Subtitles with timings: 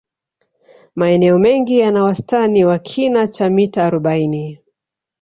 [0.95, 4.59] Maeneo mengi yana wastani wa kina cha mita arobaini